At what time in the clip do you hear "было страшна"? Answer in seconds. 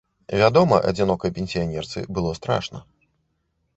2.17-2.83